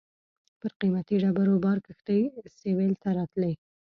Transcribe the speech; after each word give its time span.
پر 0.59 0.71
قیمتي 0.79 1.15
ډبرو 1.23 1.55
بار 1.63 1.77
کښتۍ 1.85 2.21
سېویل 2.59 2.93
ته 3.01 3.09
راتلې. 3.17 3.53